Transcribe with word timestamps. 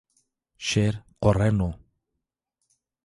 Şêr 0.67 0.95
qorreno 1.21 1.69